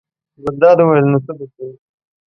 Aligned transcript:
ګلداد 0.43 0.77
وویل: 0.79 1.05
نو 1.11 1.19
څه 1.25 1.31
به 1.37 1.45
کوو. 1.53 1.71